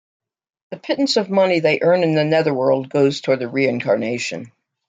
[0.71, 4.51] The pittance of money they earn in the Netherworld goes towards their reincarnation.